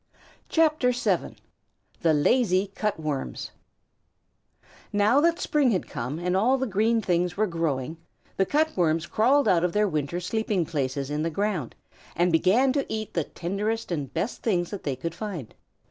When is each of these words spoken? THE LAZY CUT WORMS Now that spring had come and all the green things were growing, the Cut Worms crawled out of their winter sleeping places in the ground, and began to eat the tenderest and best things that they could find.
THE 0.49 1.35
LAZY 2.11 2.71
CUT 2.73 2.99
WORMS 2.99 3.51
Now 4.91 5.21
that 5.21 5.37
spring 5.39 5.69
had 5.69 5.87
come 5.87 6.17
and 6.17 6.35
all 6.35 6.57
the 6.57 6.65
green 6.65 7.03
things 7.03 7.37
were 7.37 7.45
growing, 7.45 7.97
the 8.35 8.47
Cut 8.47 8.75
Worms 8.75 9.05
crawled 9.05 9.47
out 9.47 9.63
of 9.63 9.73
their 9.73 9.87
winter 9.87 10.19
sleeping 10.19 10.65
places 10.65 11.11
in 11.11 11.21
the 11.21 11.29
ground, 11.29 11.75
and 12.15 12.31
began 12.31 12.73
to 12.73 12.91
eat 12.91 13.13
the 13.13 13.25
tenderest 13.25 13.91
and 13.91 14.11
best 14.11 14.41
things 14.41 14.71
that 14.71 14.81
they 14.85 14.95
could 14.95 15.13
find. 15.13 15.53